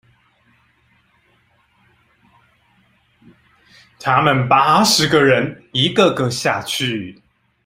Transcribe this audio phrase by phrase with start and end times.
[3.99, 7.21] 他們八十個人一個個下去